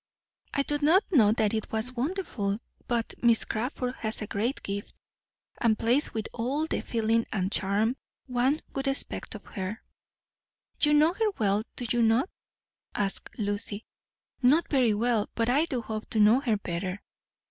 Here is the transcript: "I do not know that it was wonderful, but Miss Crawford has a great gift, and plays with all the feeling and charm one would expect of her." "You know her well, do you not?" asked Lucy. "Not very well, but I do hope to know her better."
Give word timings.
"I 0.55 0.63
do 0.63 0.79
not 0.81 1.03
know 1.11 1.31
that 1.33 1.53
it 1.53 1.71
was 1.71 1.91
wonderful, 1.91 2.57
but 2.87 3.13
Miss 3.21 3.45
Crawford 3.45 3.93
has 3.99 4.19
a 4.19 4.25
great 4.25 4.63
gift, 4.63 4.95
and 5.59 5.77
plays 5.77 6.11
with 6.11 6.27
all 6.33 6.65
the 6.65 6.81
feeling 6.81 7.27
and 7.31 7.51
charm 7.51 7.95
one 8.25 8.61
would 8.73 8.87
expect 8.87 9.35
of 9.35 9.45
her." 9.45 9.83
"You 10.79 10.95
know 10.95 11.13
her 11.13 11.29
well, 11.37 11.61
do 11.75 11.85
you 11.87 12.01
not?" 12.01 12.31
asked 12.95 13.37
Lucy. 13.37 13.85
"Not 14.41 14.67
very 14.69 14.95
well, 14.95 15.29
but 15.35 15.49
I 15.49 15.65
do 15.65 15.83
hope 15.83 16.09
to 16.09 16.19
know 16.19 16.39
her 16.39 16.57
better." 16.57 17.03